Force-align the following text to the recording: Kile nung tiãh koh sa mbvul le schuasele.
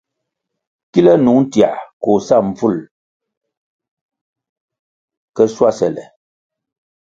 Kile 0.91 1.13
nung 1.23 1.43
tiãh 1.51 1.77
koh 2.03 2.21
sa 2.27 2.35
mbvul 2.47 2.75
le 5.35 5.43
schuasele. 5.51 6.03